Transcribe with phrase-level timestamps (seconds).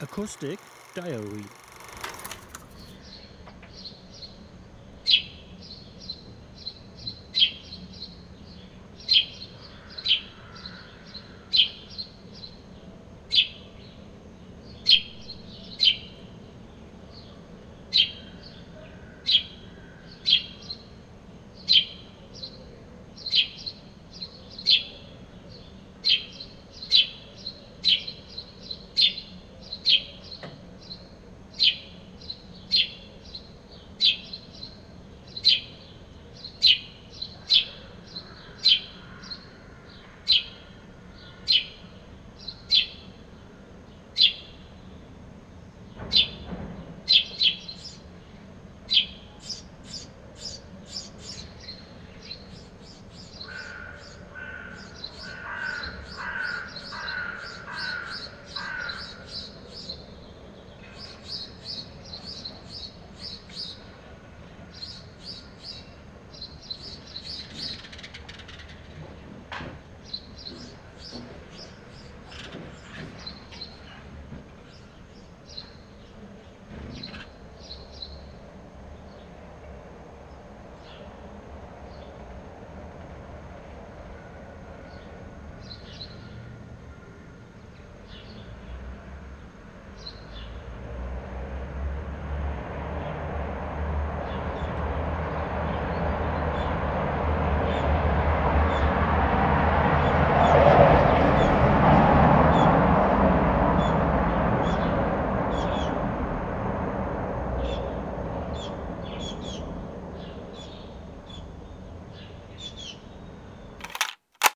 [0.00, 0.60] Acoustic
[0.94, 1.44] Diary.